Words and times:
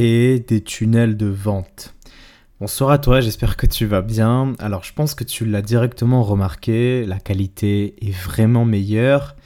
des 0.00 0.62
tunnels 0.64 1.16
de 1.16 1.26
vente. 1.26 1.94
Bonsoir 2.60 2.90
à 2.90 2.98
toi, 2.98 3.20
j'espère 3.20 3.56
que 3.56 3.66
tu 3.66 3.86
vas 3.86 4.02
bien. 4.02 4.54
Alors 4.58 4.82
je 4.82 4.92
pense 4.92 5.14
que 5.14 5.22
tu 5.22 5.44
l'as 5.44 5.62
directement 5.62 6.24
remarqué, 6.24 7.04
la 7.06 7.20
qualité 7.20 7.94
est 8.04 8.10
vraiment 8.10 8.64
meilleure. 8.64 9.36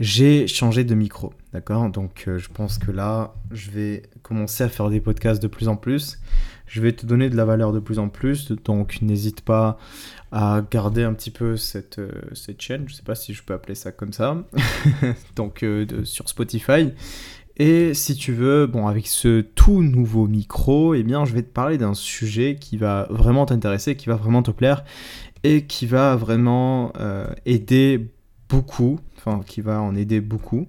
J'ai 0.00 0.46
changé 0.46 0.84
de 0.84 0.94
micro, 0.94 1.34
d'accord? 1.52 1.90
Donc 1.90 2.24
euh, 2.26 2.38
je 2.38 2.48
pense 2.48 2.78
que 2.78 2.90
là, 2.90 3.34
je 3.50 3.70
vais 3.70 4.02
commencer 4.22 4.64
à 4.64 4.68
faire 4.70 4.88
des 4.88 5.00
podcasts 5.00 5.42
de 5.42 5.48
plus 5.48 5.68
en 5.68 5.76
plus. 5.76 6.18
Je 6.66 6.80
vais 6.80 6.92
te 6.92 7.04
donner 7.04 7.28
de 7.28 7.36
la 7.36 7.44
valeur 7.44 7.72
de 7.72 7.78
plus 7.78 7.98
en 7.98 8.08
plus, 8.08 8.50
donc 8.52 9.02
n'hésite 9.02 9.42
pas 9.42 9.78
à 10.32 10.62
garder 10.68 11.02
un 11.02 11.12
petit 11.12 11.30
peu 11.30 11.58
cette, 11.58 11.98
euh, 11.98 12.10
cette 12.32 12.60
chaîne, 12.60 12.84
je 12.88 12.94
sais 12.94 13.02
pas 13.02 13.14
si 13.14 13.34
je 13.34 13.42
peux 13.42 13.52
appeler 13.52 13.74
ça 13.74 13.92
comme 13.92 14.14
ça, 14.14 14.42
donc 15.36 15.62
euh, 15.62 15.86
sur 16.04 16.28
Spotify. 16.28 16.90
Et 17.56 17.94
si 17.94 18.16
tu 18.16 18.32
veux, 18.32 18.66
bon, 18.66 18.88
avec 18.88 19.06
ce 19.06 19.40
tout 19.40 19.82
nouveau 19.82 20.26
micro, 20.26 20.94
eh 20.94 21.02
bien, 21.04 21.24
je 21.24 21.32
vais 21.32 21.42
te 21.42 21.52
parler 21.52 21.78
d'un 21.78 21.94
sujet 21.94 22.56
qui 22.60 22.76
va 22.76 23.06
vraiment 23.10 23.46
t'intéresser, 23.46 23.96
qui 23.96 24.08
va 24.08 24.16
vraiment 24.16 24.42
te 24.42 24.50
plaire 24.50 24.84
et 25.44 25.66
qui 25.66 25.86
va 25.86 26.16
vraiment 26.16 26.92
euh, 26.98 27.26
aider 27.46 28.10
beaucoup, 28.48 28.98
enfin, 29.16 29.40
qui 29.46 29.60
va 29.60 29.80
en 29.80 29.94
aider 29.94 30.20
beaucoup. 30.20 30.66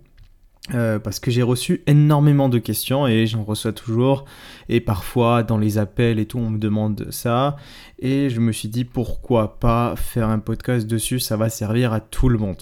Euh, 0.74 0.98
parce 0.98 1.20
que 1.20 1.30
j'ai 1.30 1.44
reçu 1.44 1.84
énormément 1.86 2.50
de 2.50 2.58
questions 2.58 3.05
et 3.05 3.27
j'en 3.27 3.44
reçois 3.44 3.72
toujours. 3.72 4.26
Et 4.68 4.82
parfois, 4.82 5.44
dans 5.44 5.58
les 5.58 5.77
appels 5.77 6.20
et 6.20 6.26
tout, 6.26 6.40
on 6.40 6.49
me 6.49 6.58
demande 6.58 7.08
ça. 7.12 7.55
Et 7.99 8.30
je 8.30 8.40
me 8.40 8.52
suis 8.52 8.68
dit, 8.68 8.84
pourquoi 8.84 9.60
pas 9.60 9.96
faire 9.96 10.30
un 10.30 10.40
podcast 10.40 10.88
dessus 10.88 11.20
Ça 11.20 11.38
va 11.38 11.49
servir 11.49 11.94
à 11.94 11.99
tout 11.99 12.30
le 12.30 12.38
monde. 12.38 12.58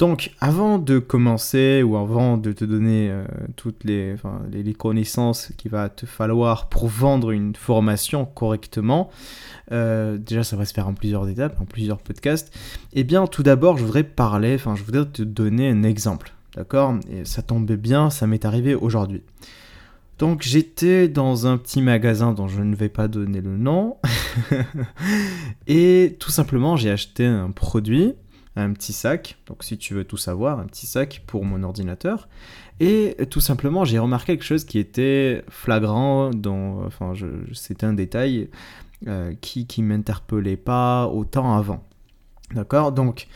Donc, 0.00 0.30
avant 0.40 0.78
de 0.78 0.98
commencer 0.98 1.82
ou 1.82 1.94
avant 1.98 2.38
de 2.38 2.52
te 2.52 2.64
donner 2.64 3.10
euh, 3.10 3.22
toutes 3.56 3.84
les, 3.84 4.16
connaissances 4.72 5.52
qu'il 5.58 5.70
va 5.70 5.90
te 5.90 6.06
falloir 6.06 6.70
pour 6.70 6.88
vendre 6.88 7.32
une 7.32 7.54
formation 7.54 8.24
correctement, 8.24 9.10
euh, 9.72 10.16
déjà 10.16 10.42
ça 10.42 10.56
va 10.56 10.64
se 10.64 10.72
faire 10.72 10.88
en 10.88 10.94
plusieurs 10.94 11.28
étapes, 11.28 11.60
en 11.60 11.66
plusieurs 11.66 11.98
podcasts. 11.98 12.50
Eh 12.94 13.04
bien, 13.04 13.26
tout 13.26 13.42
d'abord, 13.42 13.76
je 13.76 13.84
voudrais 13.84 14.04
parler, 14.04 14.54
enfin, 14.54 14.74
je 14.74 14.84
voudrais 14.84 15.04
te 15.04 15.20
donner 15.20 15.68
un 15.68 15.82
exemple, 15.82 16.32
d'accord? 16.56 16.94
Et 17.12 17.26
ça 17.26 17.42
tombe 17.42 17.70
bien, 17.70 18.08
ça 18.08 18.26
m'est 18.26 18.46
arrivé 18.46 18.74
aujourd'hui. 18.74 19.22
Donc, 20.18 20.40
j'étais 20.40 21.08
dans 21.08 21.46
un 21.46 21.58
petit 21.58 21.82
magasin 21.82 22.32
dont 22.32 22.48
je 22.48 22.62
ne 22.62 22.74
vais 22.74 22.88
pas 22.88 23.06
donner 23.06 23.42
le 23.42 23.58
nom, 23.58 23.98
et 25.66 26.16
tout 26.18 26.30
simplement, 26.30 26.78
j'ai 26.78 26.90
acheté 26.90 27.26
un 27.26 27.50
produit 27.50 28.14
un 28.56 28.72
petit 28.72 28.92
sac, 28.92 29.38
donc 29.46 29.62
si 29.62 29.78
tu 29.78 29.94
veux 29.94 30.04
tout 30.04 30.16
savoir, 30.16 30.58
un 30.58 30.66
petit 30.66 30.86
sac 30.86 31.22
pour 31.26 31.44
mon 31.44 31.62
ordinateur. 31.62 32.28
Et 32.80 33.16
tout 33.30 33.40
simplement, 33.40 33.84
j'ai 33.84 33.98
remarqué 33.98 34.32
quelque 34.32 34.44
chose 34.44 34.64
qui 34.64 34.78
était 34.78 35.44
flagrant, 35.48 36.30
dont, 36.30 36.84
enfin, 36.86 37.12
c'était 37.52 37.84
un 37.84 37.92
détail 37.92 38.48
euh, 39.06 39.34
qui 39.40 39.66
qui 39.66 39.82
m'interpellait 39.82 40.56
pas 40.56 41.06
autant 41.06 41.56
avant. 41.56 41.84
D'accord? 42.54 42.92
Donc, 42.92 43.28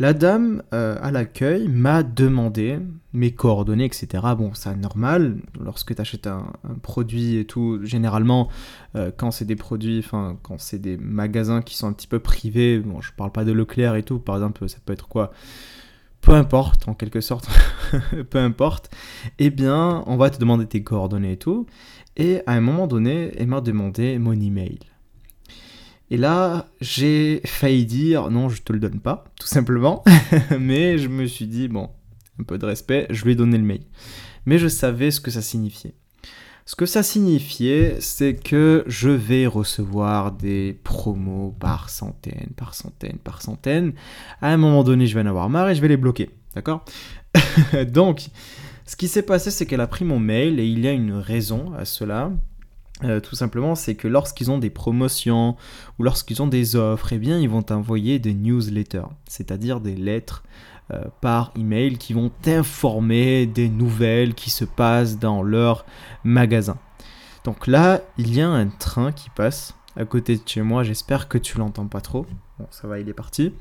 la 0.00 0.14
dame 0.14 0.62
euh, 0.72 0.96
à 1.02 1.10
l'accueil 1.10 1.68
m'a 1.68 2.02
demandé 2.02 2.78
mes 3.12 3.32
coordonnées, 3.32 3.84
etc. 3.84 4.08
Bon, 4.36 4.52
c'est 4.54 4.74
normal, 4.74 5.36
lorsque 5.60 5.94
tu 5.94 6.00
achètes 6.00 6.26
un, 6.26 6.50
produit 6.82 7.36
et 7.36 7.44
tout, 7.44 7.80
généralement, 7.84 8.48
euh, 8.96 9.10
quand 9.14 9.30
c'est 9.30 9.44
des 9.44 9.56
produits, 9.56 9.98
enfin, 9.98 10.38
quand 10.42 10.58
c'est 10.58 10.78
des 10.78 10.96
magasins 10.96 11.60
qui 11.60 11.76
sont 11.76 11.86
un 11.86 11.92
petit 11.92 12.06
peu 12.06 12.18
privés, 12.18 12.78
bon, 12.78 13.02
je 13.02 13.12
parle 13.12 13.30
pas 13.30 13.44
de 13.44 13.52
Leclerc 13.52 13.94
et 13.94 14.02
tout, 14.02 14.18
par 14.18 14.36
exemple, 14.36 14.66
ça 14.70 14.78
peut 14.84 14.94
être 14.94 15.06
quoi? 15.06 15.32
Peu 16.22 16.32
importe, 16.32 16.88
en 16.88 16.94
quelque 16.94 17.20
sorte, 17.20 17.48
peu 18.30 18.38
importe, 18.38 18.90
eh 19.38 19.50
bien, 19.50 20.02
on 20.06 20.16
va 20.16 20.30
te 20.30 20.38
demander 20.38 20.64
tes 20.64 20.82
coordonnées 20.82 21.32
et 21.32 21.38
tout. 21.38 21.66
Et 22.16 22.40
à 22.46 22.52
un 22.52 22.60
moment 22.62 22.86
donné, 22.86 23.32
elle 23.36 23.48
m'a 23.48 23.60
demandé 23.60 24.18
mon 24.18 24.32
email. 24.32 24.78
Et 26.10 26.16
là, 26.16 26.66
j'ai 26.80 27.40
failli 27.44 27.86
dire 27.86 28.30
non, 28.30 28.48
je 28.48 28.62
te 28.62 28.72
le 28.72 28.80
donne 28.80 29.00
pas, 29.00 29.24
tout 29.38 29.46
simplement. 29.46 30.02
Mais 30.58 30.98
je 30.98 31.08
me 31.08 31.26
suis 31.26 31.46
dit, 31.46 31.68
bon, 31.68 31.88
un 32.40 32.42
peu 32.42 32.58
de 32.58 32.66
respect, 32.66 33.06
je 33.10 33.24
lui 33.24 33.32
ai 33.32 33.36
donné 33.36 33.56
le 33.58 33.64
mail. 33.64 33.82
Mais 34.44 34.58
je 34.58 34.68
savais 34.68 35.10
ce 35.10 35.20
que 35.20 35.30
ça 35.30 35.42
signifiait. 35.42 35.94
Ce 36.66 36.76
que 36.76 36.86
ça 36.86 37.02
signifiait, 37.02 37.96
c'est 38.00 38.34
que 38.34 38.84
je 38.86 39.10
vais 39.10 39.46
recevoir 39.46 40.32
des 40.32 40.78
promos 40.84 41.54
par 41.58 41.90
centaines, 41.90 42.50
par 42.56 42.74
centaines, 42.74 43.18
par 43.18 43.42
centaines. 43.42 43.92
À 44.40 44.52
un 44.52 44.56
moment 44.56 44.84
donné, 44.84 45.06
je 45.06 45.14
vais 45.14 45.22
en 45.22 45.26
avoir 45.26 45.48
marre 45.48 45.70
et 45.70 45.74
je 45.74 45.80
vais 45.80 45.88
les 45.88 45.96
bloquer. 45.96 46.30
D'accord? 46.54 46.84
Donc, 47.92 48.28
ce 48.84 48.96
qui 48.96 49.08
s'est 49.08 49.22
passé, 49.22 49.50
c'est 49.50 49.66
qu'elle 49.66 49.80
a 49.80 49.86
pris 49.86 50.04
mon 50.04 50.18
mail 50.18 50.58
et 50.58 50.66
il 50.66 50.80
y 50.80 50.88
a 50.88 50.92
une 50.92 51.12
raison 51.12 51.72
à 51.74 51.84
cela. 51.84 52.32
Euh, 53.02 53.20
tout 53.20 53.34
simplement, 53.34 53.74
c'est 53.74 53.94
que 53.94 54.08
lorsqu'ils 54.08 54.50
ont 54.50 54.58
des 54.58 54.70
promotions 54.70 55.56
ou 55.98 56.02
lorsqu'ils 56.02 56.42
ont 56.42 56.46
des 56.46 56.76
offres, 56.76 57.12
eh 57.12 57.16
ils 57.16 57.48
vont 57.48 57.62
t'envoyer 57.62 58.18
des 58.18 58.34
newsletters, 58.34 59.08
c'est-à-dire 59.26 59.80
des 59.80 59.94
lettres 59.94 60.42
euh, 60.92 61.04
par 61.20 61.52
email 61.56 61.96
qui 61.98 62.12
vont 62.12 62.30
t'informer 62.42 63.46
des 63.46 63.68
nouvelles 63.68 64.34
qui 64.34 64.50
se 64.50 64.64
passent 64.64 65.18
dans 65.18 65.42
leur 65.42 65.86
magasin. 66.24 66.76
Donc 67.44 67.66
là, 67.66 68.00
il 68.18 68.34
y 68.34 68.40
a 68.40 68.48
un 68.48 68.68
train 68.68 69.12
qui 69.12 69.30
passe 69.30 69.74
à 69.96 70.04
côté 70.04 70.36
de 70.36 70.42
chez 70.44 70.62
moi. 70.62 70.82
J'espère 70.82 71.28
que 71.28 71.38
tu 71.38 71.58
l'entends 71.58 71.86
pas 71.86 72.00
trop. 72.00 72.26
Bon, 72.60 72.66
ça 72.70 72.86
va, 72.86 72.98
il 72.98 73.08
est 73.08 73.14
parti. 73.14 73.54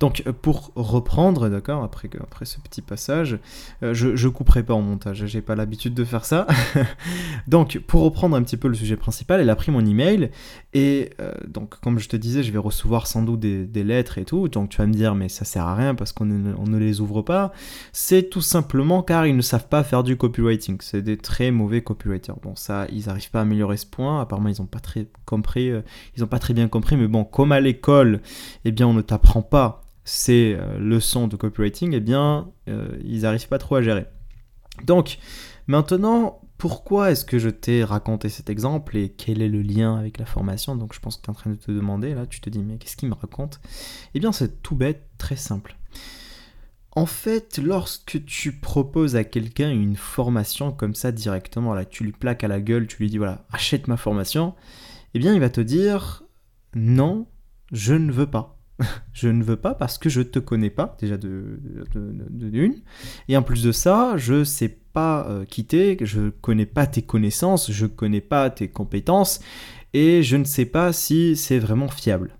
Donc, 0.00 0.24
euh, 0.26 0.32
pour 0.32 0.72
reprendre, 0.74 1.48
d'accord, 1.48 1.84
après, 1.84 2.10
après 2.20 2.44
ce 2.44 2.58
petit 2.58 2.82
passage, 2.82 3.38
euh, 3.84 3.94
je, 3.94 4.16
je 4.16 4.28
couperai 4.28 4.64
pas 4.64 4.74
en 4.74 4.82
montage, 4.82 5.26
j'ai 5.26 5.40
pas 5.40 5.54
l'habitude 5.54 5.94
de 5.94 6.02
faire 6.04 6.24
ça. 6.24 6.48
donc, 7.46 7.78
pour 7.86 8.02
reprendre 8.02 8.34
un 8.34 8.42
petit 8.42 8.56
peu 8.56 8.66
le 8.66 8.74
sujet 8.74 8.96
principal, 8.96 9.40
elle 9.40 9.48
a 9.48 9.54
pris 9.54 9.70
mon 9.70 9.86
email, 9.86 10.32
et 10.74 11.10
euh, 11.20 11.32
donc, 11.46 11.78
comme 11.78 12.00
je 12.00 12.08
te 12.08 12.16
disais, 12.16 12.42
je 12.42 12.50
vais 12.50 12.58
recevoir 12.58 13.06
sans 13.06 13.22
doute 13.22 13.38
des, 13.38 13.84
lettres 13.84 14.18
et 14.18 14.24
tout, 14.24 14.48
donc 14.48 14.70
tu 14.70 14.78
vas 14.78 14.86
me 14.86 14.92
dire, 14.92 15.14
mais 15.14 15.28
ça 15.28 15.44
sert 15.44 15.66
à 15.66 15.76
rien 15.76 15.94
parce 15.94 16.10
qu'on 16.10 16.24
ne, 16.24 16.52
on 16.58 16.66
ne 16.66 16.78
les 16.78 17.00
ouvre 17.00 17.22
pas. 17.22 17.52
C'est 17.92 18.28
tout 18.28 18.40
simplement 18.40 19.04
car 19.04 19.24
ils 19.24 19.36
ne 19.36 19.42
savent 19.42 19.68
pas 19.68 19.84
faire 19.84 20.02
du 20.02 20.16
copywriting, 20.16 20.78
c'est 20.80 21.02
des 21.02 21.16
très 21.16 21.52
mauvais 21.52 21.82
copywriters. 21.82 22.36
Bon, 22.42 22.56
ça, 22.56 22.86
ils 22.92 23.06
n'arrivent 23.06 23.30
pas 23.30 23.38
à 23.38 23.42
améliorer 23.42 23.76
ce 23.76 23.86
point, 23.86 24.20
apparemment, 24.20 24.48
ils 24.48 24.60
n'ont 24.60 24.66
pas 24.66 24.80
très 24.80 25.06
compris, 25.26 25.70
ils 26.16 26.24
ont 26.24 26.28
pas 26.28 26.40
très 26.40 26.54
bien 26.54 26.66
compris, 26.66 26.96
mais 26.96 27.06
bon, 27.06 27.22
comme 27.22 27.52
à 27.52 27.60
l'école, 27.60 28.20
eh 28.64 28.72
bien, 28.72 28.86
on 28.86 28.94
ne 28.94 29.02
t'apprend 29.02 29.42
pas 29.42 29.82
ces 30.04 30.56
euh, 30.58 30.78
leçons 30.78 31.28
de 31.28 31.36
copywriting, 31.36 31.94
eh 31.94 32.00
bien, 32.00 32.50
euh, 32.68 32.96
ils 33.04 33.22
n'arrivent 33.22 33.48
pas 33.48 33.58
trop 33.58 33.76
à 33.76 33.82
gérer. 33.82 34.06
Donc, 34.84 35.18
maintenant, 35.66 36.40
pourquoi 36.58 37.10
est-ce 37.10 37.24
que 37.24 37.38
je 37.38 37.48
t'ai 37.48 37.84
raconté 37.84 38.28
cet 38.28 38.48
exemple 38.50 38.96
et 38.96 39.10
quel 39.10 39.42
est 39.42 39.48
le 39.48 39.62
lien 39.62 39.96
avec 39.96 40.18
la 40.18 40.26
formation? 40.26 40.76
Donc, 40.76 40.94
je 40.94 41.00
pense 41.00 41.16
que 41.16 41.22
tu 41.22 41.26
es 41.26 41.30
en 41.30 41.34
train 41.34 41.50
de 41.50 41.56
te 41.56 41.70
demander, 41.70 42.14
là, 42.14 42.26
tu 42.26 42.40
te 42.40 42.50
dis, 42.50 42.60
mais 42.60 42.78
qu'est-ce 42.78 42.96
qu'il 42.96 43.08
me 43.08 43.14
raconte? 43.14 43.60
Eh 44.14 44.20
bien, 44.20 44.32
c'est 44.32 44.62
tout 44.62 44.76
bête, 44.76 45.08
très 45.18 45.36
simple. 45.36 45.76
En 46.94 47.06
fait, 47.06 47.58
lorsque 47.58 48.24
tu 48.26 48.52
proposes 48.52 49.16
à 49.16 49.24
quelqu'un 49.24 49.70
une 49.70 49.96
formation 49.96 50.72
comme 50.72 50.94
ça 50.94 51.10
directement, 51.10 51.74
là, 51.74 51.84
tu 51.84 52.04
lui 52.04 52.12
plaques 52.12 52.44
à 52.44 52.48
la 52.48 52.60
gueule, 52.60 52.86
tu 52.86 52.98
lui 52.98 53.08
dis, 53.08 53.18
voilà, 53.18 53.46
achète 53.50 53.88
ma 53.88 53.96
formation, 53.96 54.54
eh 55.14 55.18
bien, 55.18 55.32
il 55.32 55.40
va 55.40 55.48
te 55.48 55.60
dire, 55.60 56.22
non, 56.74 57.26
je 57.72 57.94
ne 57.94 58.12
veux 58.12 58.26
pas. 58.26 58.58
je 59.12 59.28
ne 59.28 59.42
veux 59.42 59.56
pas 59.56 59.74
parce 59.74 59.98
que 59.98 60.08
je 60.08 60.22
te 60.22 60.38
connais 60.38 60.70
pas, 60.70 60.96
déjà 61.00 61.16
de, 61.16 61.58
d'une. 62.30 62.82
Et 63.28 63.36
en 63.36 63.42
plus 63.42 63.62
de 63.62 63.72
ça, 63.72 64.16
je 64.16 64.44
sais 64.44 64.68
pas 64.68 65.26
euh, 65.28 65.44
quitter, 65.44 65.96
je 66.02 66.30
connais 66.30 66.66
pas 66.66 66.86
tes 66.86 67.02
connaissances, 67.02 67.70
je 67.70 67.86
connais 67.86 68.20
pas 68.20 68.50
tes 68.50 68.68
compétences 68.68 69.40
et 69.94 70.22
je 70.22 70.36
ne 70.36 70.44
sais 70.44 70.66
pas 70.66 70.92
si 70.92 71.36
c'est 71.36 71.58
vraiment 71.58 71.88
fiable. 71.88 72.36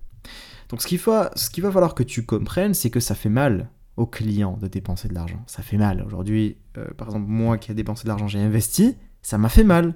Donc 0.69 0.81
ce 0.81 0.87
qu'il, 0.87 0.99
faut, 0.99 1.13
ce 1.35 1.49
qu'il 1.49 1.63
va 1.63 1.71
falloir 1.71 1.95
que 1.95 2.03
tu 2.03 2.25
comprennes, 2.25 2.73
c'est 2.73 2.89
que 2.89 2.99
ça 2.99 3.15
fait 3.15 3.29
mal 3.29 3.69
au 3.95 4.07
client 4.07 4.57
de 4.59 4.67
dépenser 4.67 5.07
de 5.07 5.13
l'argent. 5.13 5.43
Ça 5.45 5.61
fait 5.61 5.77
mal. 5.77 6.01
Aujourd'hui, 6.05 6.57
euh, 6.77 6.87
par 6.97 7.09
exemple, 7.09 7.27
moi 7.27 7.57
qui 7.57 7.71
ai 7.71 7.75
dépensé 7.75 8.03
de 8.03 8.09
l'argent, 8.09 8.27
j'ai 8.27 8.39
investi, 8.39 8.95
ça 9.23 9.37
m'a 9.37 9.49
fait 9.49 9.63
mal. 9.63 9.95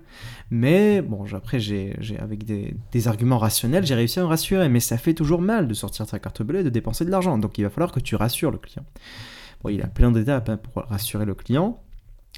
Mais 0.50 1.01
bon, 1.01 1.25
après, 1.34 1.60
j'ai, 1.60 1.94
avec 2.19 2.46
des, 2.46 3.07
arguments 3.07 3.38
rationnels, 3.38 3.86
j'ai 3.86 3.94
réussi 3.94 4.19
à 4.19 4.24
me 4.24 4.28
rassurer. 4.28 4.69
Mais 4.69 4.80
ça 4.80 4.98
fait 4.98 5.13
toujours 5.13 5.42
mal 5.42 5.68
de 5.68 5.74
sortir 5.74 6.07
sa 6.07 6.18
carte 6.18 6.42
bleue 6.42 6.62
et 6.62 6.63
de 6.63 6.69
dépenser 6.69 7.06
de 7.06 7.12
l'argent. 7.12 7.38
Donc 7.38 7.57
il 7.57 7.63
va 7.63 7.69
falloir 7.69 7.92
que 7.92 8.00
tu 8.00 8.16
rassures 8.16 8.51
le 8.51 8.57
client. 8.57 8.86
Bon, 9.62 9.69
il 9.69 9.81
a 9.84 9.88
plein 9.88 10.12
d'étapes 10.12 10.50
hein, 10.50 10.57
pour 10.57 10.84
rassurer 10.84 11.25
le 11.25 11.36
client. 11.36 11.84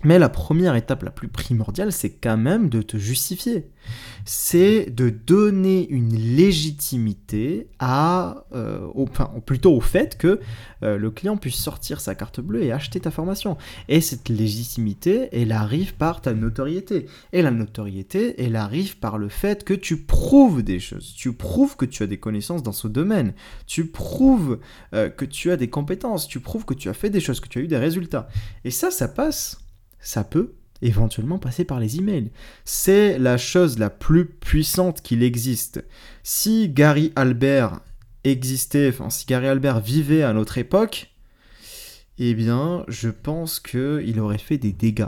Mais 0.06 0.18
la 0.18 0.30
première 0.30 0.76
étape 0.76 1.04
la 1.04 1.12
plus 1.12 1.28
primordiale, 1.28 1.92
c'est 1.92 2.12
quand 2.12 2.38
même 2.38 2.70
de 2.70 2.82
te 2.82 2.96
justifier. 2.96 3.70
C'est 4.24 4.90
de 4.90 5.10
donner 5.10 5.90
une 5.90 6.16
légitimité 6.16 7.68
à, 7.80 8.46
euh, 8.54 8.88
au, 8.94 9.04
enfin, 9.04 9.30
plutôt 9.46 9.76
au 9.76 9.82
fait 9.82 10.18
que 10.18 10.40
euh, 10.84 10.98
le 10.98 11.12
client 11.12 11.36
puisse 11.36 11.58
sortir 11.58 12.00
sa 12.00 12.16
carte 12.16 12.40
bleue 12.40 12.64
et 12.64 12.72
acheter 12.72 13.02
ta 13.02 13.12
formation. 13.12 13.58
Et 13.90 14.00
cette 14.00 14.30
légitimité, 14.30 15.28
elle 15.34 15.52
arrive 15.52 15.96
par 15.96 16.22
ta 16.22 16.34
notoriété. 16.34 17.08
Et 17.34 17.42
la 17.42 17.52
notoriété, 17.52 18.42
elle 18.42 18.56
arrive 18.56 19.00
par 19.00 19.18
le 19.18 19.28
fait 19.28 19.66
que 19.66 19.74
tu 19.74 19.98
prouves 19.98 20.64
des 20.64 20.80
choses. 20.80 21.14
Tu 21.14 21.34
prouves 21.34 21.76
que 21.76 21.86
tu 21.86 22.04
as 22.04 22.08
des 22.08 22.20
connaissances 22.20 22.64
dans 22.64 22.72
ce 22.72 22.88
domaine. 22.88 23.34
Tu 23.68 23.88
prouves 23.88 24.60
euh, 24.94 25.10
que 25.10 25.26
tu 25.26 25.52
as 25.52 25.58
des 25.58 25.70
compétences. 25.70 26.26
Tu 26.30 26.40
prouves 26.40 26.64
que 26.64 26.74
tu 26.74 26.88
as 26.88 26.94
fait 26.94 27.10
des 27.10 27.20
choses, 27.20 27.42
que 27.42 27.50
tu 27.50 27.60
as 27.60 27.64
eu 27.64 27.68
des 27.68 27.78
résultats. 27.78 28.30
Et 28.64 28.72
ça, 28.72 28.92
ça 28.92 29.10
passe 29.10 29.60
ça 30.00 30.24
peut 30.24 30.54
éventuellement 30.82 31.40
passer 31.40 31.66
par 31.66 31.80
les 31.80 31.98
emails. 31.98 32.32
C'est 32.64 33.20
la 33.20 33.38
chose 33.38 33.80
la 33.80 33.90
plus 33.90 34.26
puissante 34.26 35.02
qu'il 35.02 35.24
existe. 35.24 35.84
Si 36.24 36.70
Gary 36.70 37.12
Albert 37.16 37.82
existait, 38.24 38.90
enfin 38.90 39.10
si 39.10 39.26
Gary 39.26 39.48
Albert 39.48 39.82
vivait 39.82 40.24
à 40.24 40.34
notre 40.34 40.58
époque, 40.58 41.12
eh 42.18 42.34
bien, 42.34 42.84
je 42.88 43.10
pense 43.10 43.60
qu'il 43.60 44.20
aurait 44.20 44.38
fait 44.38 44.58
des 44.58 44.74
dégâts. 44.74 45.08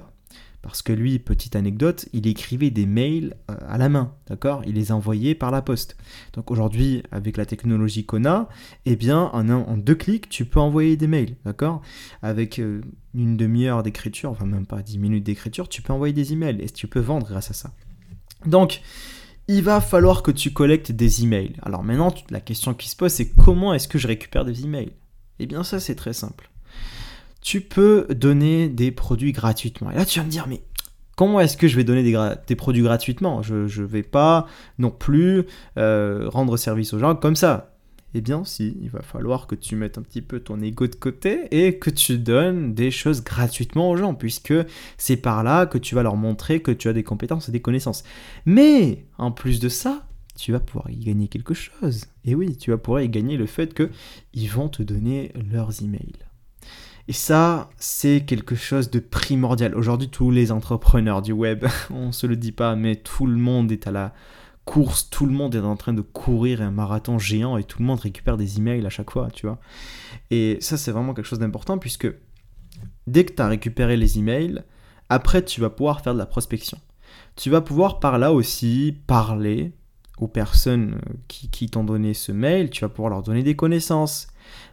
Parce 0.61 0.83
que 0.83 0.93
lui, 0.93 1.17
petite 1.17 1.55
anecdote, 1.55 2.07
il 2.13 2.27
écrivait 2.27 2.69
des 2.69 2.85
mails 2.85 3.35
euh, 3.49 3.55
à 3.67 3.77
la 3.77 3.89
main, 3.89 4.13
d'accord? 4.27 4.61
Il 4.67 4.75
les 4.75 4.91
envoyait 4.91 5.33
par 5.33 5.49
la 5.49 5.61
poste. 5.61 5.97
Donc 6.33 6.51
aujourd'hui, 6.51 7.01
avec 7.11 7.37
la 7.37 7.45
technologie 7.45 8.05
qu'on 8.05 8.25
a, 8.25 8.47
eh 8.85 8.95
bien, 8.95 9.31
en, 9.33 9.77
deux 9.77 9.95
clics, 9.95 10.29
tu 10.29 10.45
peux 10.45 10.59
envoyer 10.59 10.97
des 10.97 11.07
mails, 11.07 11.35
d'accord? 11.45 11.81
Avec 12.21 12.59
euh, 12.59 12.81
une 13.15 13.37
demi-heure 13.37 13.81
d'écriture, 13.81 14.29
enfin 14.29 14.45
même 14.45 14.67
pas 14.67 14.83
dix 14.83 14.99
minutes 14.99 15.23
d'écriture, 15.23 15.67
tu 15.67 15.81
peux 15.81 15.93
envoyer 15.93 16.13
des 16.13 16.33
emails 16.33 16.61
et 16.61 16.69
tu 16.69 16.87
peux 16.87 16.99
vendre 16.99 17.27
grâce 17.27 17.49
à 17.49 17.55
ça. 17.55 17.73
Donc, 18.45 18.81
il 19.47 19.63
va 19.63 19.81
falloir 19.81 20.21
que 20.21 20.31
tu 20.31 20.51
collectes 20.51 20.91
des 20.91 21.23
emails. 21.23 21.55
Alors 21.63 21.83
maintenant, 21.83 22.13
la 22.29 22.39
question 22.39 22.75
qui 22.75 22.87
se 22.87 22.95
pose, 22.95 23.11
c'est 23.11 23.29
comment 23.29 23.73
est-ce 23.73 23.87
que 23.87 23.97
je 23.97 24.07
récupère 24.07 24.45
des 24.45 24.63
emails? 24.63 24.93
Eh 25.39 25.47
bien, 25.47 25.63
ça, 25.63 25.79
c'est 25.79 25.95
très 25.95 26.13
simple 26.13 26.50
tu 27.41 27.61
peux 27.61 28.07
donner 28.09 28.69
des 28.69 28.91
produits 28.91 29.31
gratuitement. 29.31 29.91
Et 29.91 29.95
là, 29.95 30.05
tu 30.05 30.19
vas 30.19 30.25
me 30.25 30.31
dire, 30.31 30.45
mais 30.47 30.61
comment 31.15 31.39
est-ce 31.39 31.57
que 31.57 31.67
je 31.67 31.75
vais 31.75 31.83
donner 31.83 32.03
des, 32.03 32.55
produits 32.55 32.83
gratuitement? 32.83 33.41
Je 33.41 33.55
ne 33.55 33.85
vais 33.85 34.03
pas 34.03 34.47
non 34.77 34.91
plus 34.91 35.45
euh, 35.77 36.29
rendre 36.29 36.57
service 36.57 36.93
aux 36.93 36.99
gens 36.99 37.15
comme 37.15 37.35
ça. 37.35 37.71
Eh 38.13 38.19
bien, 38.19 38.43
si, 38.43 38.77
il 38.81 38.89
va 38.89 39.01
falloir 39.01 39.47
que 39.47 39.55
tu 39.55 39.75
mettes 39.77 39.97
un 39.97 40.01
petit 40.01 40.21
peu 40.21 40.41
ton 40.41 40.61
ego 40.61 40.85
de 40.87 40.95
côté 40.95 41.47
et 41.51 41.77
que 41.77 41.89
tu 41.89 42.17
donnes 42.17 42.73
des 42.73 42.91
choses 42.91 43.23
gratuitement 43.23 43.89
aux 43.89 43.95
gens, 43.95 44.13
puisque 44.15 44.53
c'est 44.97 45.15
par 45.15 45.43
là 45.43 45.65
que 45.65 45.77
tu 45.77 45.95
vas 45.95 46.03
leur 46.03 46.17
montrer 46.17 46.61
que 46.61 46.71
tu 46.71 46.89
as 46.89 46.93
des 46.93 47.03
compétences 47.03 47.47
et 47.47 47.53
des 47.53 47.61
connaissances. 47.61 48.03
Mais, 48.45 49.05
en 49.17 49.31
plus 49.31 49.61
de 49.61 49.69
ça, 49.69 50.05
tu 50.35 50.51
vas 50.51 50.59
pouvoir 50.59 50.89
y 50.89 50.97
gagner 50.97 51.29
quelque 51.29 51.53
chose. 51.53 52.05
Et 52.25 52.35
oui, 52.35 52.57
tu 52.57 52.71
vas 52.71 52.77
pouvoir 52.77 53.01
y 53.01 53.09
gagner 53.09 53.37
le 53.37 53.45
fait 53.45 53.73
qu'ils 53.73 54.49
vont 54.49 54.67
te 54.67 54.83
donner 54.83 55.31
leurs 55.49 55.81
emails. 55.81 56.30
Et 57.07 57.13
ça, 57.13 57.69
c'est 57.77 58.23
quelque 58.25 58.55
chose 58.55 58.89
de 58.89 58.99
primordial. 58.99 59.75
Aujourd'hui, 59.75 60.09
tous 60.09 60.31
les 60.31 60.51
entrepreneurs 60.51 61.21
du 61.21 61.31
web, 61.31 61.65
on 61.89 62.11
se 62.11 62.27
le 62.27 62.35
dit 62.35 62.51
pas, 62.51 62.75
mais 62.75 62.95
tout 62.95 63.25
le 63.25 63.37
monde 63.37 63.71
est 63.71 63.87
à 63.87 63.91
la 63.91 64.13
course, 64.65 65.09
tout 65.09 65.25
le 65.25 65.33
monde 65.33 65.55
est 65.55 65.59
en 65.59 65.75
train 65.75 65.93
de 65.93 66.01
courir 66.01 66.61
un 66.61 66.71
marathon 66.71 67.17
géant 67.17 67.57
et 67.57 67.63
tout 67.63 67.79
le 67.79 67.85
monde 67.85 67.99
récupère 67.99 68.37
des 68.37 68.57
emails 68.57 68.85
à 68.85 68.89
chaque 68.89 69.11
fois, 69.11 69.29
tu 69.31 69.47
vois. 69.47 69.59
Et 70.29 70.57
ça, 70.61 70.77
c'est 70.77 70.91
vraiment 70.91 71.13
quelque 71.13 71.25
chose 71.25 71.39
d'important 71.39 71.77
puisque 71.77 72.07
dès 73.07 73.25
que 73.25 73.33
tu 73.33 73.41
as 73.41 73.47
récupéré 73.47 73.97
les 73.97 74.19
emails, 74.19 74.63
après, 75.09 75.43
tu 75.43 75.59
vas 75.59 75.69
pouvoir 75.69 76.01
faire 76.01 76.13
de 76.13 76.19
la 76.19 76.25
prospection. 76.25 76.77
Tu 77.35 77.49
vas 77.49 77.61
pouvoir 77.61 77.99
par 77.99 78.17
là 78.17 78.31
aussi 78.31 78.95
parler 79.07 79.73
aux 80.19 80.27
personnes 80.27 81.01
qui, 81.27 81.49
qui 81.49 81.67
t'ont 81.67 81.83
donné 81.83 82.13
ce 82.13 82.31
mail, 82.31 82.69
tu 82.69 82.81
vas 82.81 82.89
pouvoir 82.89 83.09
leur 83.09 83.23
donner 83.23 83.43
des 83.43 83.55
connaissances, 83.55 84.27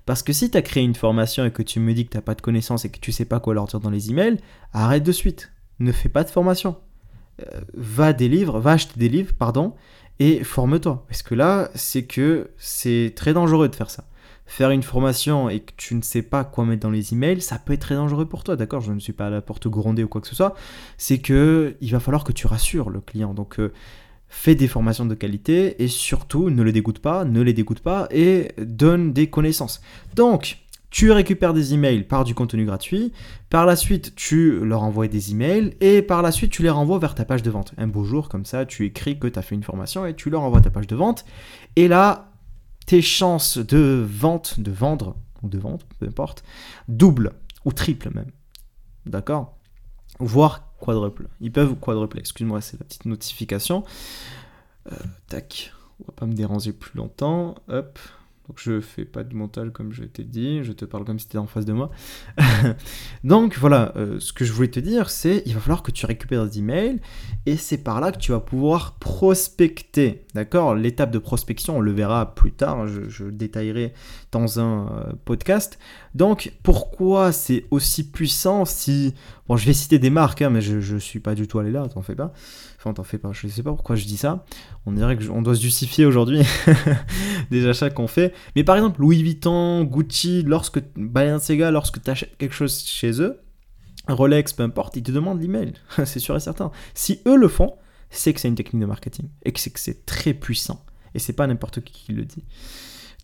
parce 0.07 0.23
que 0.23 0.33
si 0.33 0.51
tu 0.51 0.57
as 0.57 0.63
créé 0.63 0.83
une 0.83 0.95
formation 0.95 1.45
et 1.45 1.51
que 1.51 1.63
tu 1.63 1.81
me 1.81 1.93
dis 1.93 2.07
que 2.07 2.11
tu 2.11 2.17
n'as 2.17 2.23
pas 2.23 2.35
de 2.35 2.41
connaissances 2.41 2.85
et 2.85 2.91
que 2.91 2.99
tu 2.99 3.13
sais 3.13 3.25
pas 3.25 3.41
quoi 3.41 3.55
leur 3.55 3.67
dire 3.67 3.81
dans 3.81 3.91
les 3.91 4.11
emails, 4.11 4.39
arrête 4.73 5.03
de 5.03 5.13
suite. 5.13 5.53
Ne 5.81 5.93
fais 5.93 6.09
pas 6.09 6.25
de 6.25 6.31
formation. 6.31 6.77
Euh, 7.41 7.61
va 7.75 8.13
des 8.13 8.29
livres, 8.29 8.59
va 8.59 8.73
acheter 8.73 8.99
des 8.99 9.09
livres, 9.09 9.33
pardon, 9.39 9.75
et 10.19 10.43
forme-toi. 10.43 11.05
Parce 11.09 11.23
que 11.23 11.35
là, 11.35 11.71
c'est 11.75 12.05
que 12.05 12.51
c'est 12.57 13.13
très 13.15 13.33
dangereux 13.33 13.69
de 13.69 13.77
faire 13.77 13.91
ça. 13.91 14.05
Faire 14.47 14.71
une 14.71 14.83
formation 14.83 15.51
et 15.51 15.61
que 15.61 15.73
tu 15.77 15.95
ne 15.95 16.03
sais 16.03 16.23
pas 16.23 16.43
quoi 16.43 16.65
mettre 16.65 16.83
dans 16.83 16.91
les 16.91 17.13
emails, 17.13 17.43
ça 17.43 17.59
peut 17.59 17.75
être 17.75 17.83
très 17.83 17.95
dangereux 17.95 18.27
pour 18.27 18.45
toi, 18.45 18.57
d'accord? 18.57 18.81
Je 18.81 18.93
ne 18.93 18.99
suis 18.99 19.13
pas 19.13 19.29
là 19.29 19.43
pour 19.43 19.61
te 19.61 19.69
gronder 19.69 20.03
ou 20.03 20.09
quoi 20.09 20.21
que 20.21 20.27
ce 20.27 20.35
soit. 20.35 20.55
C'est 20.97 21.19
que 21.19 21.77
il 21.81 21.93
va 21.93 22.01
falloir 22.01 22.25
que 22.25 22.33
tu 22.33 22.47
rassures 22.47 22.91
le 22.91 23.01
client. 23.01 23.35
Donc 23.35 23.61
euh, 23.61 23.73
fais 24.29 24.55
des 24.55 24.69
formations 24.69 25.07
de 25.07 25.15
qualité 25.15 25.83
et 25.83 25.89
surtout 25.89 26.51
ne 26.51 26.63
le 26.63 26.73
dégoûte 26.73 26.99
pas, 26.99 27.25
ne 27.25 27.41
les 27.41 27.53
dégoûte 27.53 27.81
pas 27.81 28.09
et 28.11 28.53
donne 28.59 29.13
des 29.13 29.29
connaissances. 29.29 29.81
Donc, 30.15 30.59
tu 30.91 31.13
récupères 31.13 31.53
des 31.53 31.75
emails 31.75 32.05
par 32.05 32.25
du 32.25 32.35
contenu 32.35 32.65
gratuit, 32.65 33.13
par 33.51 33.67
la 33.67 33.77
suite 33.77 34.15
tu 34.15 34.65
leur 34.65 34.83
envoies 34.83 35.09
des 35.09 35.33
emails 35.33 35.75
et 35.81 36.01
par 36.03 36.23
la 36.23 36.33
suite 36.33 36.51
tu 36.51 36.63
les 36.63 36.71
renvoies 36.71 36.99
vers 36.99 37.15
ta 37.15 37.25
page 37.25 37.43
de 37.43 37.51
vente. 37.51 37.75
Un 37.77 37.89
beau 37.89 38.05
jour 38.05 38.29
comme 38.29 38.47
ça, 38.47 38.65
tu 38.65 38.87
écris 38.87 39.19
que 39.19 39.27
tu 39.27 39.39
as 39.39 39.43
fait 39.43 39.55
une 39.55 39.63
formation 39.63 40.07
et 40.07 40.15
tu 40.15 40.31
leur 40.31 40.43
envoies 40.43 40.63
ta 40.63 40.71
page 40.71 40.87
de 40.87 40.97
vente 40.97 41.25
et 41.77 41.89
là 41.89 42.33
tes 42.87 43.03
chances 43.03 43.59
de 43.59 44.07
vente, 44.09 44.61
de 44.61 44.71
vendre 44.71 45.17
ou 45.43 45.49
de 45.49 45.59
vente, 45.59 45.87
peu 45.99 46.07
importe, 46.07 46.43
double 46.89 47.33
ou 47.67 47.73
triple 47.73 48.11
même. 48.15 48.31
D'accord? 49.05 49.59
Voire 50.21 50.68
quadruple. 50.79 51.29
Ils 51.41 51.53
peuvent 51.53 51.75
quadrupler. 51.77 52.21
Excuse-moi, 52.21 52.61
c'est 52.61 52.79
la 52.79 52.85
petite 52.85 53.07
notification. 53.07 53.85
Euh, 54.93 54.97
tac. 55.29 55.73
On 56.01 56.05
va 56.07 56.13
pas 56.15 56.27
me 56.27 56.35
déranger 56.35 56.73
plus 56.73 56.97
longtemps. 56.97 57.57
Hop. 57.69 57.99
Donc 58.49 58.59
je 58.61 58.81
fais 58.81 59.05
pas 59.05 59.25
de 59.25 59.35
montage 59.35 59.71
comme 59.75 59.93
je 59.93 60.05
t'ai 60.05 60.25
dit, 60.25 60.65
je 60.65 60.73
te 60.73 60.87
parle 60.87 61.05
comme 61.05 61.19
si 61.19 61.27
tu 61.27 61.33
étais 61.33 61.39
en 61.39 61.47
face 61.47 61.67
de 61.67 61.75
moi. 61.75 61.91
Donc 63.25 63.59
voilà, 63.59 63.93
euh, 63.97 64.19
ce 64.21 64.33
que 64.33 64.47
je 64.47 64.55
voulais 64.55 64.71
te 64.71 64.81
dire, 64.81 65.11
c'est 65.11 65.43
il 65.45 65.53
va 65.53 65.61
falloir 65.61 65.83
que 65.83 65.91
tu 65.91 66.07
récupères 66.07 66.47
des 66.47 66.61
emails 66.61 66.99
et 67.45 67.59
c'est 67.59 67.77
par 67.77 68.01
là 68.01 68.11
que 68.11 68.17
tu 68.17 68.33
vas 68.33 68.41
pouvoir 68.41 68.95
prospecter. 68.95 70.25
D'accord? 70.35 70.75
L'étape 70.75 71.11
de 71.11 71.19
prospection, 71.19 71.77
on 71.77 71.81
le 71.81 71.93
verra 71.93 72.35
plus 72.35 72.53
tard, 72.53 72.87
je, 72.87 73.25
le 73.25 73.33
détaillerai 73.33 73.93
dans 74.33 74.61
un 74.61 74.87
euh, 74.93 75.13
podcast. 75.27 75.79
Donc 76.15 76.53
pourquoi 76.63 77.33
c'est 77.33 77.67
aussi 77.71 78.11
puissant 78.11 78.65
si... 78.65 79.15
Bon, 79.47 79.57
je 79.57 79.67
vais 79.67 79.73
citer 79.73 79.99
des 79.99 80.11
marques, 80.11 80.43
hein, 80.43 80.51
mais 80.51 80.61
je 80.61 80.95
ne 80.95 80.99
suis 80.99 81.21
pas 81.21 81.35
du 81.35 81.47
tout 81.47 81.59
allé 81.59 81.71
là, 81.71 81.87
t'en 81.89 82.03
fais 82.03 82.15
pas. 82.15 82.33
Enfin, 82.79 82.93
t'en 82.93 83.03
fais 83.03 83.19
pas, 83.19 83.33
je 83.33 83.47
ne 83.47 83.53
sais 83.53 83.63
pas 83.63 83.73
pourquoi 83.73 83.97
je 83.97 84.05
dis 84.05 84.17
ça. 84.17 84.45
On 84.87 84.93
dirait 84.93 85.19
qu'on 85.19 85.43
doit 85.43 85.57
se 85.57 85.63
justifier 85.63 86.07
aujourd'hui 86.07 86.43
des 87.51 87.67
achats 87.67 87.91
qu'on 87.91 88.07
fait. 88.07 88.33
Mais 88.57 88.65
par 88.65 88.77
exemple, 88.77 89.01
Louis 89.01 89.23
Vuitton, 89.23 89.85
Gucci, 89.85 90.43
lorsque 90.43 90.81
Balenciaga, 90.97 91.71
lorsque 91.71 92.03
tu 92.03 92.11
achètes 92.11 92.37
quelque 92.37 92.55
chose 92.55 92.83
chez 92.85 93.21
eux, 93.21 93.41
Rolex, 94.09 94.53
peu 94.53 94.63
importe, 94.63 94.97
ils 94.97 95.03
te 95.03 95.13
demandent 95.13 95.41
l'email. 95.41 95.75
c'est 96.05 96.19
sûr 96.19 96.37
et 96.37 96.41
certain. 96.41 96.71
Si 96.95 97.21
eux 97.27 97.37
le 97.37 97.49
font, 97.49 97.77
c'est 98.11 98.33
que 98.33 98.41
c'est 98.41 98.49
une 98.49 98.55
technique 98.55 98.81
de 98.81 98.87
marketing 98.87 99.29
et 99.45 99.53
que 99.53 99.61
c'est 99.61 99.71
que 99.71 99.81
c'est 99.81 100.07
très 100.07 100.35
puissant. 100.35 100.85
Et 101.15 101.19
c'est 101.19 101.33
pas 101.33 101.47
n'importe 101.47 101.83
qui 101.83 101.93
qui 101.93 102.13
le 102.13 102.25
dit. 102.25 102.45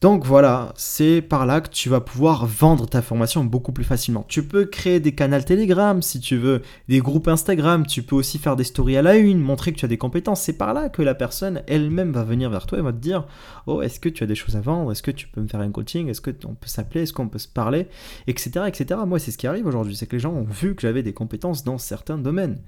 Donc 0.01 0.27
voilà, 0.27 0.75
c'est 0.77 1.23
par 1.23 1.47
là 1.47 1.63
que 1.63 1.71
tu 1.71 1.89
vas 1.89 2.01
pouvoir 2.01 2.47
vendre 2.47 2.87
ta 2.87 3.01
formation 3.01 3.43
beaucoup 3.43 3.73
plus 3.73 3.85
facilement. 3.85 4.27
Tu 4.29 4.43
peux 4.43 4.67
créer 4.67 5.01
des 5.01 5.15
canaux 5.15 5.41
Telegram 5.41 6.03
si 6.03 6.21
tu 6.21 6.37
veux, 6.37 6.61
des 6.89 6.99
groupes 6.99 7.27
Instagram, 7.29 7.87
tu 7.87 8.03
peux 8.03 8.17
aussi 8.17 8.39
faire 8.39 8.55
des 8.57 8.65
stories 8.65 8.99
à 8.99 9.03
la 9.03 9.17
une, 9.17 9.41
montrer 9.41 9.73
que 9.73 9.79
tu 9.79 9.85
as 9.87 9.89
des 9.89 9.97
compétences. 9.97 10.43
C'est 10.43 10.59
par 10.59 10.75
là 10.75 10.91
que 10.91 11.01
la 11.01 11.15
personne 11.15 11.63
elle-même 11.69 12.13
va 12.13 12.23
venir 12.23 12.51
vers 12.51 12.67
toi 12.67 12.79
et 12.79 12.83
va 12.83 12.93
te 12.93 12.99
dire 12.99 13.27
"Oh, 13.67 13.81
est-ce 13.81 13.99
que 13.99 14.11
tu 14.11 14.23
as 14.23 14.27
des 14.27 14.35
choses 14.35 14.57
à 14.57 14.61
vendre? 14.61 14.93
Est-ce 14.93 15.03
que 15.03 15.11
tu 15.11 15.27
peux 15.29 15.41
me 15.41 15.49
faire 15.49 15.61
un 15.61 15.71
coaching? 15.71 16.09
Est-ce 16.09 16.21
que 16.21 16.33
on 16.45 16.55
peut 16.55 16.69
s'appeler? 16.69 17.03
Est-ce 17.03 17.13
qu'on 17.15 17.29
peut 17.29 17.39
se 17.39 17.49
parler 17.49 17.89
etc. 18.27 18.67
etc. 18.67 19.01
Moi, 19.07 19.19
c'est 19.19 19.31
ce 19.31 19.39
qui 19.39 19.47
arrive 19.47 19.67
aujourd'hui, 19.67 19.97
c'est 19.97 20.07
que 20.07 20.17
les 20.17 20.21
gens 20.21 20.33
ont 20.33 20.45
vu 20.45 20.75
que 20.75 20.83
j'avais 20.83 21.03
des 21.03 21.13
compétences 21.13 21.65
dans 21.65 21.79
certains 21.79 22.19
domaines. 22.19 22.59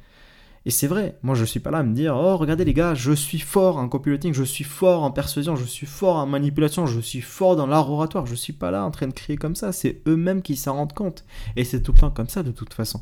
Et 0.66 0.70
c'est 0.70 0.88
vrai, 0.88 1.16
moi 1.22 1.36
je 1.36 1.44
suis 1.44 1.60
pas 1.60 1.70
là 1.70 1.78
à 1.78 1.82
me 1.84 1.94
dire 1.94 2.16
oh 2.16 2.36
regardez 2.36 2.64
les 2.64 2.74
gars, 2.74 2.92
je 2.92 3.12
suis 3.12 3.38
fort 3.38 3.76
en 3.76 3.88
copywriting, 3.88 4.34
je 4.34 4.42
suis 4.42 4.64
fort 4.64 5.04
en 5.04 5.12
persuasion, 5.12 5.54
je 5.54 5.64
suis 5.64 5.86
fort 5.86 6.16
en 6.16 6.26
manipulation, 6.26 6.86
je 6.86 6.98
suis 6.98 7.20
fort 7.20 7.54
dans 7.54 7.68
l'art 7.68 7.88
oratoire, 7.88 8.26
je 8.26 8.34
suis 8.34 8.52
pas 8.52 8.72
là 8.72 8.84
en 8.84 8.90
train 8.90 9.06
de 9.06 9.12
crier 9.12 9.38
comme 9.38 9.54
ça, 9.54 9.70
c'est 9.70 10.02
eux-mêmes 10.08 10.42
qui 10.42 10.56
s'en 10.56 10.74
rendent 10.74 10.92
compte. 10.92 11.24
Et 11.54 11.62
c'est 11.62 11.82
tout 11.82 11.92
le 11.92 11.98
temps 12.00 12.10
comme 12.10 12.28
ça 12.28 12.42
de 12.42 12.50
toute 12.50 12.74
façon. 12.74 13.00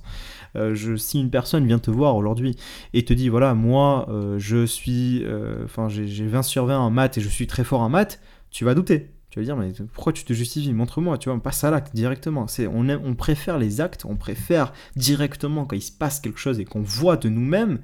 Euh, 0.57 0.75
je, 0.75 0.95
si 0.97 1.19
une 1.19 1.31
personne 1.31 1.67
vient 1.67 1.79
te 1.79 1.91
voir 1.91 2.17
aujourd'hui 2.17 2.55
et 2.93 3.03
te 3.03 3.15
dit 3.15 3.31
voilà 3.31 3.55
moi 3.55 4.07
euh, 4.11 4.39
je 4.39 4.67
suis, 4.67 5.25
euh, 5.25 5.65
enfin 5.65 5.89
j'ai 5.89 6.27
20 6.27 6.43
sur 6.43 6.67
20 6.67 6.79
en 6.79 6.91
maths 6.91 7.17
et 7.17 7.23
je 7.23 7.31
suis 7.31 7.47
très 7.47 7.65
fort 7.65 7.81
en 7.81 7.89
maths, 7.89 8.21
tu 8.51 8.67
vas 8.67 8.75
douter. 8.75 9.14
Tu 9.35 9.41
vas 9.41 9.47
dire, 9.47 9.57
mais 9.57 9.73
pourquoi 9.93 10.13
tu 10.13 10.23
te 10.23 10.33
justifies? 10.33 10.73
Montre-moi, 10.73 11.19
tu 11.19 11.29
vois, 11.29 11.35
on 11.35 11.41
passe 11.41 11.65
à 11.65 11.71
l'acte 11.73 11.93
directement. 11.93 12.47
C'est, 12.47 12.69
on, 12.69 12.89
on 12.89 13.17
préfère 13.17 13.59
les 13.59 13.81
actes, 13.81 14.05
on 14.05 14.15
préfère 14.15 14.73
directement 14.95 15.65
quand 15.65 15.75
il 15.75 15.83
se 15.83 15.91
passe 15.91 16.21
quelque 16.21 16.39
chose 16.39 16.61
et 16.61 16.65
qu'on 16.65 16.83
voit 16.83 17.17
de 17.17 17.29
nous-mêmes 17.29 17.81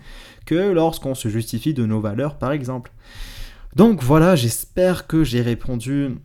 que 0.46 0.70
lorsqu'on 0.70 1.16
se 1.16 1.28
justifie 1.28 1.74
de 1.74 1.84
nos 1.84 2.00
valeurs, 2.00 2.38
par 2.38 2.52
exemple. 2.52 2.92
Donc 3.74 4.00
voilà, 4.00 4.36
j'espère 4.36 5.08
que 5.08 5.24
j'ai 5.24 5.42
répondu 5.42 6.18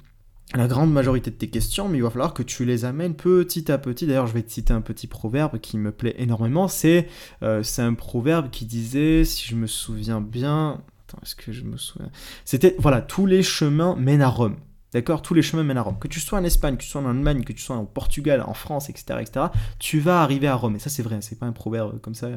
à 0.53 0.59
la 0.59 0.67
grande 0.67 0.93
majorité 0.93 1.31
de 1.31 1.37
tes 1.37 1.49
questions, 1.49 1.89
mais 1.89 1.97
il 1.97 2.03
va 2.03 2.11
falloir 2.11 2.35
que 2.35 2.43
tu 2.43 2.63
les 2.63 2.85
amènes 2.85 3.15
petit 3.15 3.71
à 3.71 3.79
petit. 3.79 4.05
D'ailleurs, 4.05 4.27
je 4.27 4.33
vais 4.33 4.43
te 4.43 4.51
citer 4.51 4.73
un 4.73 4.81
petit 4.81 5.07
proverbe 5.07 5.57
qui 5.57 5.79
me 5.79 5.91
plaît 5.91 6.13
énormément. 6.19 6.67
C'est, 6.67 7.07
euh, 7.41 7.63
c'est 7.63 7.81
un 7.81 7.95
proverbe 7.95 8.51
qui 8.51 8.67
disait, 8.67 9.25
si 9.25 9.47
je 9.47 9.55
me 9.55 9.65
souviens 9.65 10.21
bien, 10.21 10.83
attends, 11.07 11.17
est-ce 11.23 11.33
que 11.33 11.51
je 11.51 11.63
me 11.63 11.77
souviens? 11.77 12.11
C'était, 12.45 12.75
voilà, 12.77 13.01
tous 13.01 13.25
les 13.25 13.41
chemins 13.41 13.95
mènent 13.95 14.21
à 14.21 14.29
Rome. 14.29 14.57
D'accord 14.95 15.21
Tous 15.21 15.33
les 15.33 15.41
chemins 15.41 15.63
mènent 15.65 15.77
à 15.77 15.81
Rome. 15.81 15.99
Que 15.99 16.07
tu 16.07 16.21
sois 16.21 16.39
en 16.39 16.43
Espagne, 16.45 16.77
que 16.77 16.81
tu 16.81 16.87
sois 16.87 17.01
en 17.01 17.09
Allemagne, 17.09 17.43
que 17.43 17.51
tu 17.51 17.61
sois 17.61 17.75
au 17.75 17.85
Portugal, 17.85 18.41
en 18.47 18.53
France, 18.53 18.89
etc., 18.89 19.19
etc., 19.19 19.47
tu 19.77 19.99
vas 19.99 20.21
arriver 20.21 20.47
à 20.47 20.55
Rome. 20.55 20.77
Et 20.77 20.79
ça, 20.79 20.89
c'est 20.89 21.03
vrai, 21.03 21.19
c'est 21.19 21.37
pas 21.37 21.45
un 21.45 21.51
proverbe 21.51 21.99
comme 21.99 22.15
ça 22.15 22.29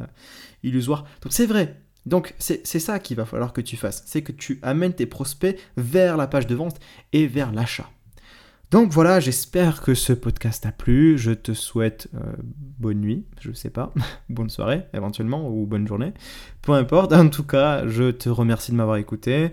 illusoire. 0.64 1.04
Donc, 1.22 1.32
c'est 1.32 1.46
vrai. 1.46 1.80
Donc, 2.04 2.34
c'est 2.40 2.64
ça 2.64 2.98
qu'il 2.98 3.16
va 3.16 3.26
falloir 3.26 3.52
que 3.52 3.60
tu 3.60 3.76
fasses. 3.76 4.02
C'est 4.06 4.22
que 4.22 4.32
tu 4.32 4.58
amènes 4.62 4.92
tes 4.92 5.06
prospects 5.06 5.56
vers 5.76 6.16
la 6.16 6.26
page 6.26 6.48
de 6.48 6.56
vente 6.56 6.80
et 7.12 7.28
vers 7.28 7.52
l'achat. 7.52 7.88
Donc 8.70 8.92
voilà, 8.92 9.18
j'espère 9.18 9.80
que 9.80 9.94
ce 9.94 10.12
podcast 10.12 10.64
t'a 10.64 10.72
plu. 10.72 11.16
Je 11.16 11.30
te 11.30 11.54
souhaite 11.54 12.08
euh, 12.14 12.32
bonne 12.78 13.00
nuit, 13.00 13.24
je 13.40 13.50
sais 13.52 13.70
pas, 13.70 13.94
bonne 14.28 14.50
soirée 14.50 14.82
éventuellement, 14.92 15.48
ou 15.48 15.64
bonne 15.64 15.88
journée. 15.88 16.12
Peu 16.60 16.72
importe, 16.72 17.14
en 17.14 17.30
tout 17.30 17.44
cas, 17.44 17.86
je 17.88 18.10
te 18.10 18.28
remercie 18.28 18.72
de 18.72 18.76
m'avoir 18.76 18.98
écouté. 18.98 19.52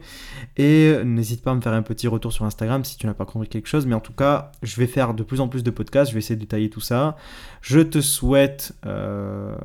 Et 0.58 0.98
n'hésite 1.06 1.44
pas 1.44 1.52
à 1.52 1.56
me 1.56 1.62
faire 1.62 1.72
un 1.72 1.82
petit 1.82 2.10
retour 2.10 2.34
sur 2.34 2.44
Instagram 2.44 2.84
si 2.84 2.98
tu 2.98 3.08
n'as 3.08 3.14
pas 3.14 3.26
compris 3.26 3.48
quelque 3.48 3.68
chose. 3.68 3.86
Mais 3.86 3.96
en 3.96 4.02
tout 4.02 4.14
cas, 4.14 4.52
je 4.64 4.76
vais 4.76 4.88
faire 4.88 5.14
de 5.14 5.24
plus 5.24 5.40
en 5.40 5.48
plus 5.48 5.64
de 5.64 5.72
podcasts, 5.72 6.12
je 6.12 6.16
vais 6.16 6.20
essayer 6.20 6.36
de 6.36 6.42
détailler 6.42 6.70
tout 6.70 6.82
ça. 6.82 7.16
Je 7.62 7.80
te 7.80 8.02
souhaite... 8.02 8.74
Euh, 8.86 9.56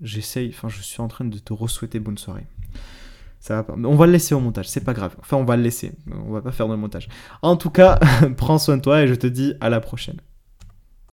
j'essaye, 0.00 0.48
enfin 0.48 0.68
je 0.68 0.82
suis 0.82 1.00
en 1.00 1.08
train 1.08 1.24
de 1.24 1.38
te 1.38 1.52
re-souhaiter 1.52 2.00
bonne 2.00 2.18
soirée. 2.18 2.46
On 3.50 3.96
va 3.96 4.06
le 4.06 4.12
laisser 4.12 4.34
au 4.34 4.40
montage, 4.40 4.68
c'est 4.68 4.84
pas 4.84 4.92
grave. 4.92 5.16
Enfin, 5.20 5.36
on 5.36 5.44
va 5.44 5.56
le 5.56 5.62
laisser. 5.62 5.92
On 6.26 6.32
va 6.32 6.42
pas 6.42 6.52
faire 6.52 6.68
de 6.68 6.76
montage. 6.76 7.08
En 7.42 7.56
tout 7.56 7.70
cas, 7.70 7.98
prends 8.36 8.58
soin 8.58 8.76
de 8.76 8.82
toi 8.82 9.02
et 9.02 9.08
je 9.08 9.14
te 9.14 9.26
dis 9.26 9.54
à 9.60 9.68
la 9.68 9.80
prochaine. 9.80 10.20